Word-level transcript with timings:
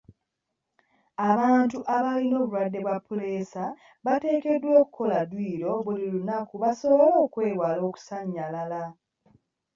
Abantu 1.29 1.77
abalina 1.95 2.37
obulwadde 2.43 2.79
ba 2.87 2.95
puleesa 3.05 3.63
bateekeddwa 4.05 4.71
okukola 4.83 5.17
dduyiro 5.25 5.71
buli 5.85 6.05
lunaku 6.13 6.53
basobole 6.63 7.13
okwewala 7.25 7.81
oksannyalala. 7.91 8.83